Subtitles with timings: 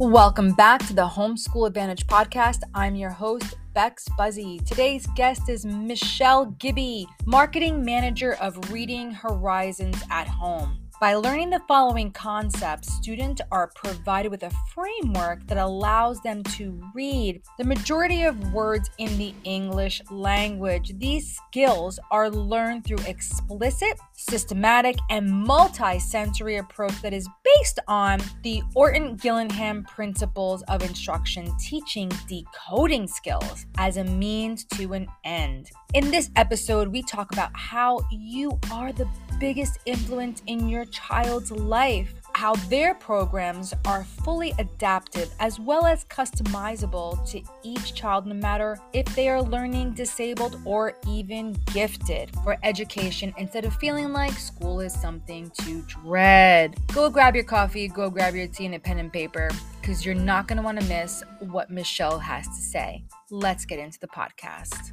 [0.00, 2.62] Welcome back to the Homeschool Advantage podcast.
[2.72, 4.60] I'm your host, Bex Buzzy.
[4.60, 10.77] Today's guest is Michelle Gibby, Marketing Manager of Reading Horizons at Home.
[11.00, 16.82] By learning the following concepts, students are provided with a framework that allows them to
[16.92, 20.94] read the majority of words in the English language.
[20.98, 28.60] These skills are learned through explicit, systematic, and multi-sensory approach that is based on the
[28.74, 35.70] Orton Gillingham principles of instruction, teaching decoding skills as a means to an end.
[35.94, 39.08] In this episode, we talk about how you are the
[39.38, 46.04] biggest influence in your child's life, how their programs are fully adaptive as well as
[46.04, 52.58] customizable to each child, no matter if they are learning disabled or even gifted for
[52.62, 56.76] education instead of feeling like school is something to dread.
[56.92, 60.14] Go grab your coffee, go grab your tea and a pen and paper because you're
[60.14, 63.04] not going to want to miss what Michelle has to say.
[63.30, 64.92] Let's get into the podcast.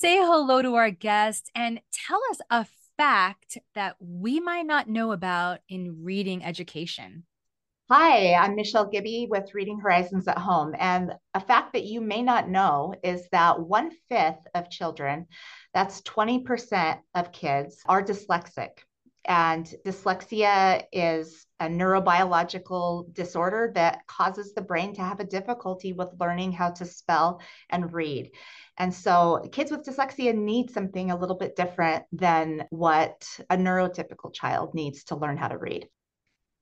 [0.00, 5.12] Say hello to our guests and tell us a fact that we might not know
[5.12, 7.24] about in reading education.
[7.90, 10.74] Hi, I'm Michelle Gibby with Reading Horizons at Home.
[10.78, 15.26] And a fact that you may not know is that one fifth of children,
[15.74, 18.70] that's 20% of kids, are dyslexic.
[19.26, 26.08] And dyslexia is a neurobiological disorder that causes the brain to have a difficulty with
[26.18, 28.30] learning how to spell and read.
[28.78, 34.32] And so kids with dyslexia need something a little bit different than what a neurotypical
[34.32, 35.86] child needs to learn how to read.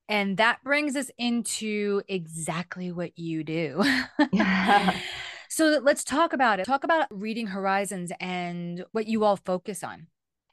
[0.09, 3.85] And that brings us into exactly what you do.
[5.49, 6.65] so let's talk about it.
[6.65, 10.09] Talk about Reading Horizons and what you all focus on.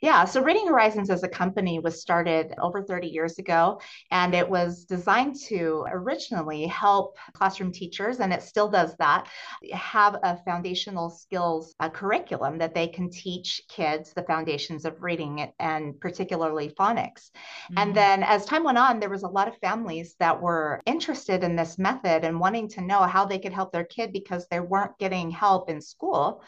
[0.06, 3.82] Yeah, so Reading Horizons as a company was started over 30 years ago,
[4.12, 9.28] and it was designed to originally help classroom teachers, and it still does that,
[9.74, 15.52] have a foundational skills a curriculum that they can teach kids the foundations of reading
[15.60, 17.32] and particularly phonics.
[17.72, 17.78] Mm-hmm.
[17.80, 21.44] And then as time went on, there was a lot of families that were interested
[21.44, 24.60] in this method and wanting to know how they could help their kid because they
[24.60, 26.44] weren't getting help in school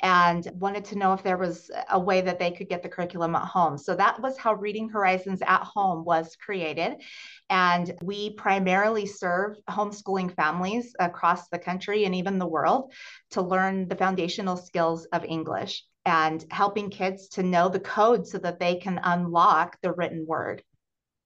[0.00, 3.34] and wanted to know if there was a way that they could get the curriculum
[3.34, 3.76] at home.
[3.76, 7.02] So that was how Reading Horizons at Home was created.
[7.50, 12.92] And we primarily serve homeschooling families across the country and even the world
[13.30, 18.38] to learn the foundational skills of English and helping kids to know the code so
[18.38, 20.62] that they can unlock the written word.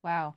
[0.02, 0.34] Wow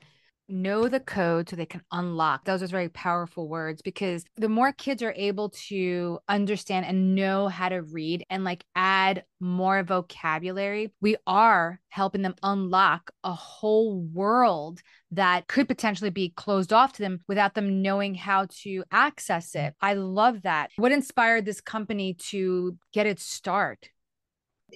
[0.48, 2.46] know the code so they can unlock.
[2.46, 7.48] Those are very powerful words because the more kids are able to understand and know
[7.48, 14.02] how to read and like add more vocabulary, we are helping them unlock a whole
[14.02, 19.56] world that could potentially be closed off to them without them knowing how to access
[19.56, 19.74] it.
[19.82, 20.72] I love that.
[20.78, 23.90] What inspired this company to get its start?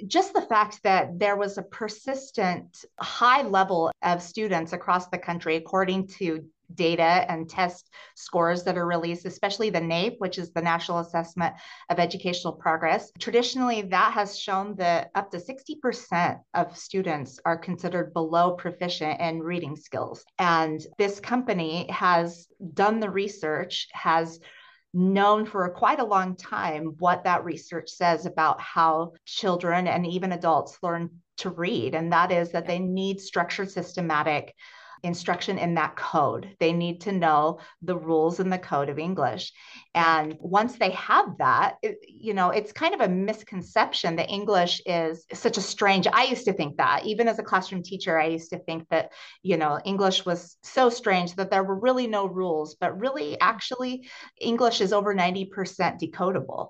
[0.07, 5.55] Just the fact that there was a persistent high level of students across the country,
[5.55, 6.45] according to
[6.75, 11.55] data and test scores that are released, especially the NAEP, which is the National Assessment
[11.89, 13.11] of Educational Progress.
[13.19, 19.39] Traditionally, that has shown that up to 60% of students are considered below proficient in
[19.39, 20.23] reading skills.
[20.37, 24.39] And this company has done the research, has
[24.93, 30.31] known for quite a long time what that research says about how children and even
[30.31, 31.95] adults learn to read.
[31.95, 34.53] And that is that they need structured, systematic
[35.03, 36.55] instruction in that code.
[36.59, 39.51] They need to know the rules in the code of English.
[39.95, 44.81] And once they have that, it, you know, it's kind of a misconception that English
[44.85, 46.07] is such a strange.
[46.07, 49.11] I used to think that even as a classroom teacher, I used to think that,
[49.43, 54.09] you know, English was so strange that there were really no rules, but really actually
[54.39, 55.49] English is over 90%
[55.99, 56.69] decodable.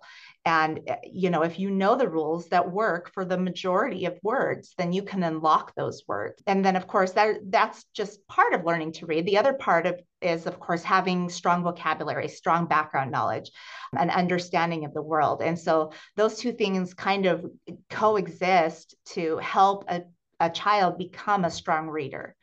[0.49, 4.17] And, eh, you know, if you know the rules that work for the majority of
[4.23, 6.41] words, then you can unlock those words.
[6.47, 9.27] And then, of course, that that's just part of learning to read.
[9.27, 13.51] The other part of is, of course, having strong vocabulary, strong background knowledge,
[13.95, 15.43] and understanding of the world.
[15.43, 17.45] And so those two things kind of
[17.91, 20.01] coexist to help a,
[20.39, 22.35] a child become a strong reader.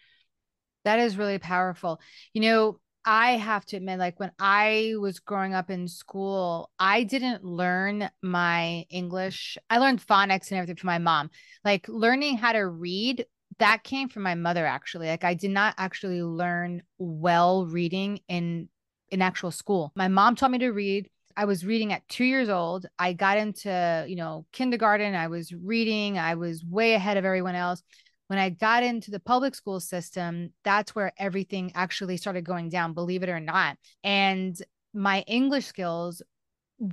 [0.85, 2.01] That is really powerful.
[2.33, 7.05] You know, I have to admit, like when I was growing up in school, I
[7.05, 9.57] didn't learn my English.
[9.71, 11.31] I learned phonics and everything from my mom.
[11.65, 13.25] Like learning how to read,
[13.59, 15.07] that came from my mother actually.
[15.07, 18.69] Like I did not actually learn well reading in
[19.11, 19.93] in actual school.
[19.95, 21.09] My mom taught me to read.
[21.37, 22.87] I was reading at two years old.
[22.99, 25.15] I got into, you know, kindergarten.
[25.15, 26.19] I was reading.
[26.19, 27.83] I was way ahead of everyone else.
[28.29, 32.93] When I got into the public school system, that's where everything actually started going down,
[32.93, 33.77] believe it or not.
[34.03, 34.57] And
[34.93, 36.23] my English skills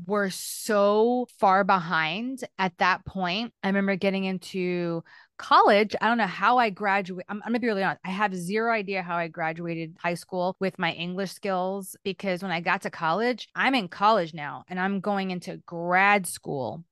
[0.07, 3.53] were so far behind at that point.
[3.63, 5.03] I remember getting into
[5.38, 5.95] college.
[6.00, 7.25] I don't know how I graduated.
[7.27, 8.01] I'm, I'm, gonna be really honest.
[8.06, 12.51] I have zero idea how I graduated high school with my English skills because when
[12.51, 16.85] I got to college, I'm in college now and I'm going into grad school.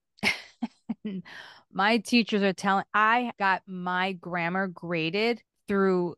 [1.72, 6.16] My teachers are telling I got my grammar graded through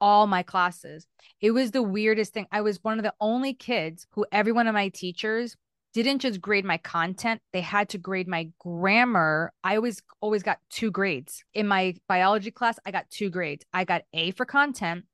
[0.00, 1.06] all my classes.
[1.40, 2.46] It was the weirdest thing.
[2.52, 5.56] I was one of the only kids who every one of my teachers
[5.94, 9.52] didn't just grade my content, they had to grade my grammar.
[9.62, 11.44] I always always got two grades.
[11.54, 13.64] In my biology class, I got two grades.
[13.72, 15.04] I got A for content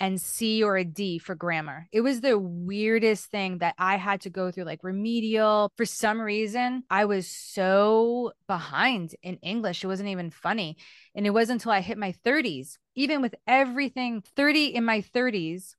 [0.00, 1.86] and C or a D for grammar.
[1.92, 5.70] It was the weirdest thing that I had to go through, like remedial.
[5.76, 9.84] For some reason, I was so behind in English.
[9.84, 10.78] It wasn't even funny.
[11.14, 15.74] And it wasn't until I hit my 30s, even with everything 30 in my 30s,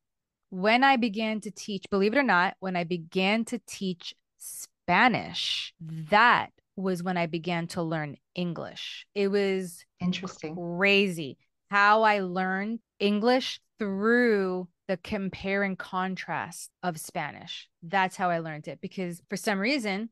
[0.51, 5.74] when I began to teach, believe it or not, when I began to teach Spanish,
[6.09, 9.07] that was when I began to learn English.
[9.15, 11.38] It was interesting, crazy
[11.69, 17.67] how I learned English through the compare and contrast of Spanish.
[17.81, 20.09] That's how I learned it because for some reason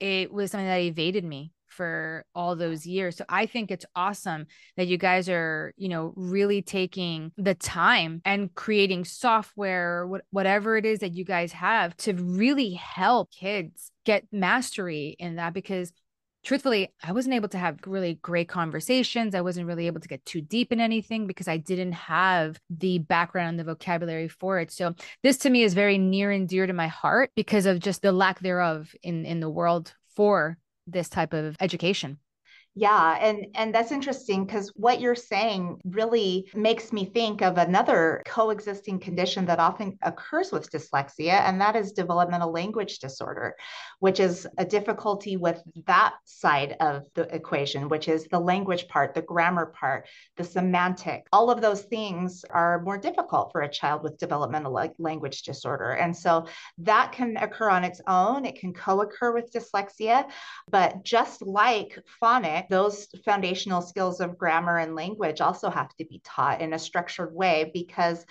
[0.00, 3.16] it was something that evaded me for all those years.
[3.16, 8.20] So I think it's awesome that you guys are, you know, really taking the time
[8.26, 14.26] and creating software, whatever it is that you guys have to really help kids get
[14.30, 15.90] mastery in that because
[16.46, 19.34] truthfully, I wasn't able to have really great conversations.
[19.34, 22.98] I wasn't really able to get too deep in anything because I didn't have the
[23.00, 24.70] background and the vocabulary for it.
[24.70, 24.94] So
[25.24, 28.12] this to me is very near and dear to my heart because of just the
[28.12, 30.56] lack thereof in in the world for
[30.86, 32.18] this type of education.
[32.78, 38.22] Yeah, and and that's interesting because what you're saying really makes me think of another
[38.26, 43.56] coexisting condition that often occurs with dyslexia, and that is developmental language disorder,
[44.00, 49.14] which is a difficulty with that side of the equation, which is the language part,
[49.14, 50.06] the grammar part,
[50.36, 51.26] the semantic.
[51.32, 56.14] All of those things are more difficult for a child with developmental language disorder, and
[56.14, 56.46] so
[56.76, 58.44] that can occur on its own.
[58.44, 60.28] It can co-occur with dyslexia,
[60.68, 66.20] but just like phonics those foundational skills of grammar and language also have to be
[66.24, 68.24] taught in a structured way because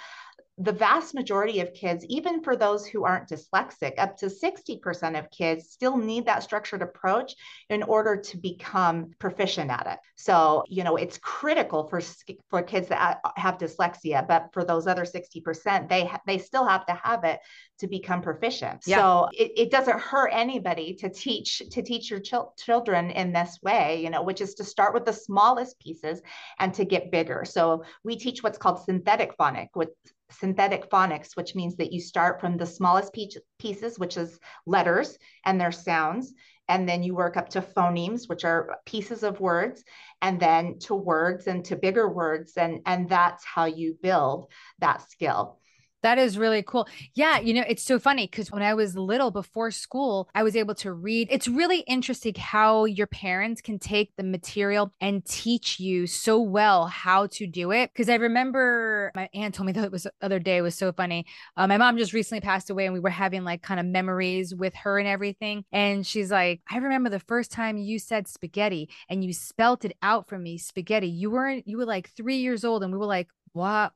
[0.58, 5.30] the vast majority of kids, even for those who aren't dyslexic, up to 60% of
[5.30, 7.36] kids still need that structured approach
[7.70, 10.00] in order to become proficient at it.
[10.16, 12.02] So, you know, it's critical for
[12.50, 16.94] for kids that have dyslexia, but for those other 60%, they they still have to
[16.94, 17.42] have it
[17.80, 18.82] to become proficient.
[18.86, 18.98] Yeah.
[18.98, 23.60] So, it, it doesn't hurt anybody to teach to teach your ch- children in this
[23.62, 26.22] way, you know, which is to start with the smallest pieces
[26.60, 27.44] and to get bigger.
[27.44, 29.90] So, we teach what's called synthetic phonic, with
[30.32, 33.16] synthetic phonics, which means that you start from the smallest
[33.60, 36.34] pieces, which is letters and their sounds,
[36.68, 39.84] and then you work up to phonemes, which are pieces of words,
[40.22, 45.02] and then to words and to bigger words, and and that's how you build that
[45.10, 45.60] skill.
[46.06, 46.88] That is really cool.
[47.16, 50.56] Yeah, you know, it's so funny because when I was little before school, I was
[50.56, 51.30] able to read.
[51.32, 56.86] It's really interesting how your parents can take the material and teach you so well
[56.86, 57.90] how to do it.
[57.92, 60.76] Because I remember my aunt told me that it was the other day, it was
[60.76, 61.26] so funny.
[61.58, 64.54] Uh, my mom just recently passed away and we were having like kind of memories
[64.54, 65.66] with her and everything.
[65.72, 69.98] And she's like, I remember the first time you said spaghetti and you spelt it
[70.04, 71.08] out for me, spaghetti.
[71.08, 73.94] You weren't, you were like three years old and we were like, what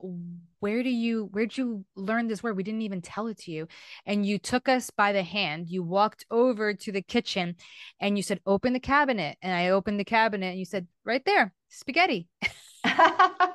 [0.60, 2.56] where do you where'd you learn this word?
[2.56, 3.68] We didn't even tell it to you.
[4.06, 5.68] And you took us by the hand.
[5.68, 7.56] You walked over to the kitchen
[8.00, 9.36] and you said open the cabinet.
[9.42, 12.26] And i opened the cabinet and you said right there spaghetti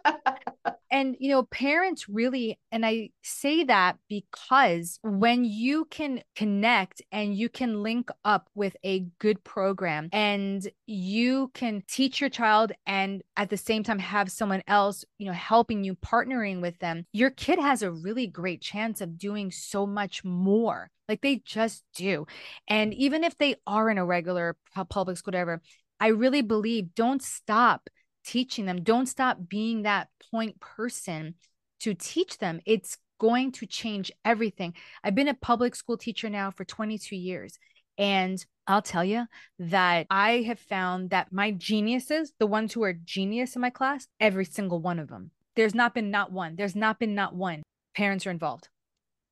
[0.96, 5.20] and you know parents really and i say that because mm-hmm.
[5.20, 11.52] when you can connect and you can link up with a good program and you
[11.54, 15.84] can teach your child and at the same time have someone else you know helping
[15.84, 20.24] you partnering with them your kid has a really great chance of doing so much
[20.24, 20.90] more.
[21.08, 22.26] Like they just do.
[22.68, 24.56] And even if they are in a regular
[24.90, 25.62] public school whatever
[26.00, 27.90] I really believe don't stop
[28.26, 28.84] teaching them.
[28.84, 31.36] Don't stop being that point person
[31.82, 32.60] to teach them.
[32.66, 34.74] It's going to change everything.
[35.04, 37.58] I've been a public school teacher now for 22 years.
[37.98, 39.26] And I'll tell you
[39.60, 44.08] that I have found that my geniuses, the ones who are genius in my class,
[44.20, 46.56] every single one of them, there's not been not one.
[46.56, 47.64] There's not been not one.
[47.96, 48.68] Parents are involved.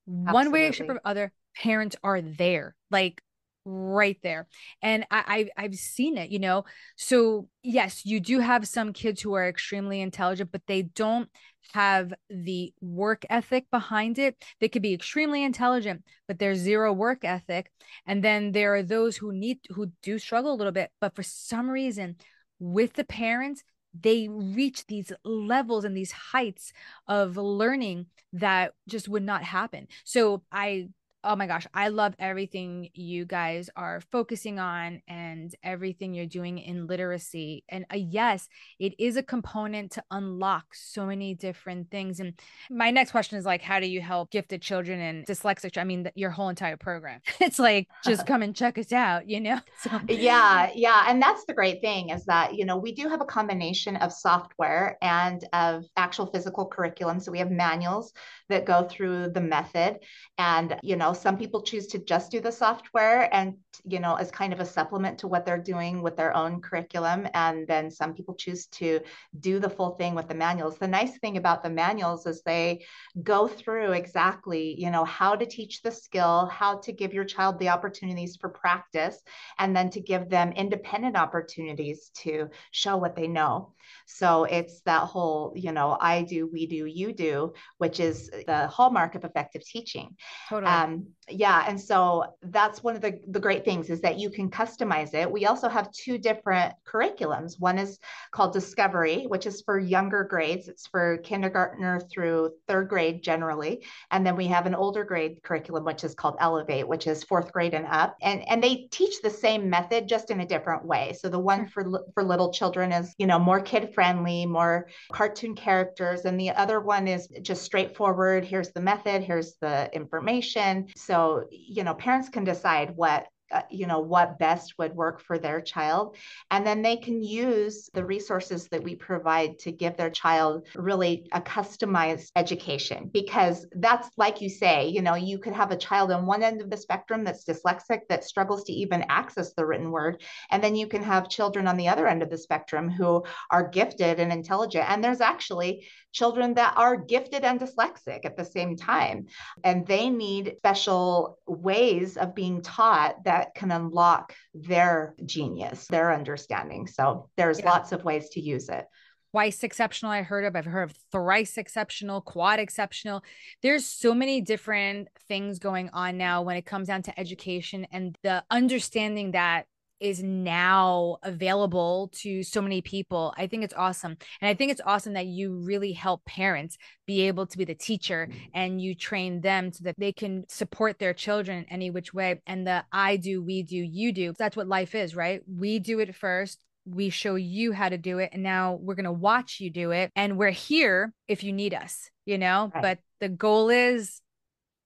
[0.08, 0.34] Absolutely.
[0.34, 2.76] One way, shape, or other, parents are there.
[2.90, 3.22] Like
[3.66, 4.48] right there.
[4.82, 6.66] And I, I i've seen it you know?
[6.96, 11.30] So yes you do have some kids who are extremely intelligent but they don't
[11.74, 14.36] have the work ethic behind it.
[14.60, 17.72] They could be extremely intelligent but there's zero work ethic.
[18.06, 21.24] And then there are those who need who do struggle a little bit but for
[21.24, 22.18] some reason
[22.60, 23.64] with the parents
[24.00, 26.74] they reach these levels and these heights
[27.08, 29.88] of learning that just would not happen.
[30.04, 30.90] So i
[31.24, 36.58] oh my gosh, I love everything you guys are focusing on and everything you're doing
[36.58, 37.64] in literacy.
[37.70, 38.48] And uh, yes,
[38.80, 42.20] it is a component to unlock so many different things.
[42.20, 42.34] And
[42.70, 45.78] my next question is like, how do you help gifted children and dyslexic?
[45.78, 47.22] I mean, your whole entire program.
[47.44, 49.60] It's like, just come and check us out, you know?
[49.84, 50.00] So.
[50.08, 51.06] Yeah, yeah.
[51.08, 54.14] And that's the great thing is that, you know, we do have a combination of
[54.14, 57.20] software and of actual physical curriculum.
[57.20, 58.14] So we have manuals
[58.48, 60.00] that go through the method.
[60.38, 63.56] And, you know, some people choose to just do the software and,
[63.86, 67.28] you know, as kind of a supplement to what they're doing with their own curriculum.
[67.34, 69.00] And then some people choose to
[69.40, 70.78] do the full thing with the manuals.
[70.78, 72.86] The nice thing about the manuals is they
[73.22, 77.60] go through exactly, you know, how to teach the skill, how to give your child
[77.60, 79.18] the opportunities for practice,
[79.60, 83.74] and then to give them independent opportunities to show what they know.
[84.06, 88.68] So it's that whole, you know, I do, we do, you do, which is the
[88.68, 90.16] hallmark of effective teaching.
[90.50, 90.72] Totally.
[90.72, 91.66] Um, yeah.
[91.68, 95.32] And so that's one of the, the great things is that you can customize it.
[95.32, 97.60] We also have two different curriculums.
[97.60, 98.00] One is
[98.32, 100.68] called Discovery, which is for younger grades.
[100.68, 103.86] It's for kindergartner through third grade generally.
[104.12, 107.52] And then we have an older grade curriculum, which is called Elevate, which is fourth
[107.52, 108.18] grade and up.
[108.22, 111.16] And, and they teach the same method just in a different way.
[111.20, 111.68] So the one hmm.
[111.68, 116.26] for, for little children is, you know, more kid friendly, more cartoon characters.
[116.26, 118.44] And the other one is just straightforward.
[118.44, 120.88] Here's the method, here's the information.
[120.96, 121.13] So,
[121.52, 125.62] you know, parents can decide what Uh, you know what best would work for their
[125.62, 126.18] child.
[126.50, 131.30] And then they can use the resources that we provide to give their child really
[131.32, 133.10] a customized education.
[133.14, 136.62] Because that's like you say you know you could have a child on one end
[136.62, 140.22] of the spectrum that's dyslexic that struggles to even access the written word.
[140.50, 143.70] And then you can have children on the other end of the spectrum who are
[143.70, 144.90] gifted and intelligent.
[144.90, 149.28] And there's actually children that are gifted and dyslexic at the same time.
[149.64, 156.14] And they need special ways of being taught that that can unlock their genius, their
[156.14, 156.88] understanding.
[156.88, 157.70] So there's yeah.
[157.70, 158.86] lots of ways to use it
[159.34, 160.56] twice exceptional I heard of.
[160.56, 163.24] I've heard of thrice exceptional, quad exceptional.
[163.64, 168.16] There's so many different things going on now when it comes down to education and
[168.22, 169.66] the understanding that
[170.04, 173.34] is now available to so many people.
[173.38, 174.18] I think it's awesome.
[174.42, 177.74] And I think it's awesome that you really help parents be able to be the
[177.74, 182.14] teacher and you train them so that they can support their children in any which
[182.14, 182.42] way.
[182.46, 184.34] And the I do, we do, you do.
[184.38, 185.42] That's what life is, right?
[185.48, 186.60] We do it first.
[186.86, 188.32] We show you how to do it.
[188.34, 190.12] And now we're going to watch you do it.
[190.18, 192.70] And we're here if you need us, you know?
[192.76, 192.82] Right.
[192.82, 194.20] But the goal is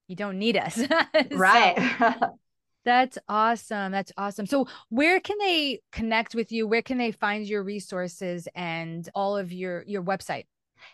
[0.07, 0.79] you don't need us.
[1.31, 1.75] right.
[2.87, 3.91] That's awesome.
[3.91, 4.45] That's awesome.
[4.45, 6.65] So, where can they connect with you?
[6.65, 10.45] Where can they find your resources and all of your your website?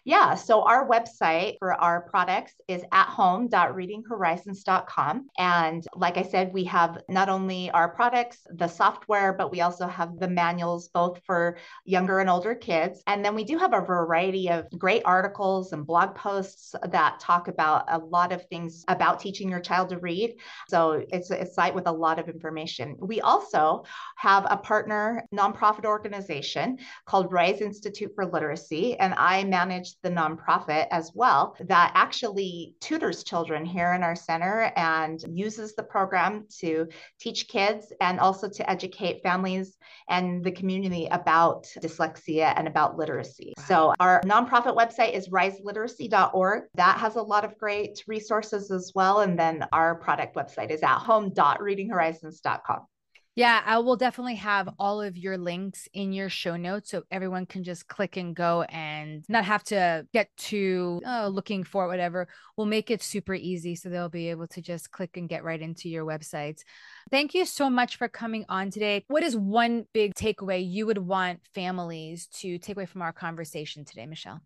[0.06, 0.36] Yeah.
[0.36, 5.28] So our website for our products is at home.readinghorizons.com.
[5.38, 9.88] And like I said, we have not only our products, the software, but we also
[9.88, 13.02] have the manuals both for younger and older kids.
[13.08, 17.48] And then we do have a variety of great articles and blog posts that talk
[17.48, 20.36] about a lot of things about teaching your child to read.
[20.70, 22.96] So it's a site with a lot of information.
[23.00, 23.84] We also
[24.18, 29.73] have a partner nonprofit organization called Rise Institute for Literacy, and I manage
[30.04, 35.84] the nonprofit as well that actually tutors children here in our center and uses the
[35.84, 36.88] program to
[37.20, 39.78] teach kids and also to educate families
[40.10, 43.54] and the community about dyslexia and about literacy.
[43.58, 43.64] Wow.
[43.68, 46.64] So our nonprofit website is riseliteracy.org.
[46.76, 49.22] That has a lot of great resources as well.
[49.22, 52.88] And then our product website is at home.readinghorizons.com.
[53.36, 57.48] Yeah, I will definitely have all of your links in your show notes so everyone
[57.48, 61.88] can just click and go and not have to get to oh, uh, looking for
[61.88, 62.28] whatever.
[62.58, 65.60] We'll make it super easy so they'll be able to just click and get right
[65.60, 66.62] into your websites.
[67.10, 69.04] Thank you so much for coming on today.
[69.08, 73.84] What is one big takeaway you would want families to take away from our conversation
[73.84, 74.42] today, Michelle?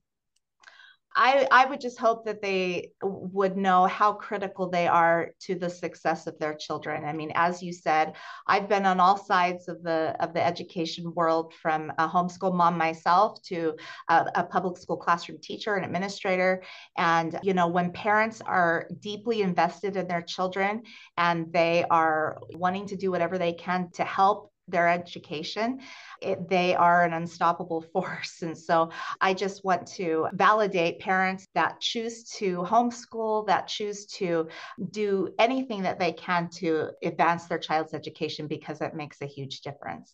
[1.19, 5.69] I, I would just hope that they would know how critical they are to the
[5.69, 7.05] success of their children.
[7.05, 8.13] I mean, as you said,
[8.45, 12.77] I've been on all sides of the of the education world, from a homeschool mom
[12.77, 13.75] myself to
[14.09, 16.62] a, a public school classroom teacher and administrator.
[16.97, 20.83] And you know, when parents are deeply invested in their children
[21.17, 25.79] and they are wanting to do whatever they can to help their education,
[26.21, 28.41] it, they are an unstoppable force.
[28.41, 34.47] And so I just want to validate parents that choose to homeschool, that choose to
[34.91, 39.62] do anything that they can to advance their child's education because it makes a huge
[39.62, 40.13] difference.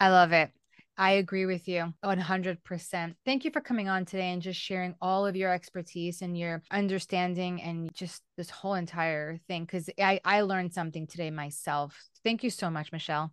[0.00, 0.50] I love it.
[0.98, 3.14] I agree with you 100%.
[3.24, 6.62] Thank you for coming on today and just sharing all of your expertise and your
[6.70, 11.98] understanding and just this whole entire thing because I, I learned something today myself.
[12.24, 13.32] Thank you so much, Michelle.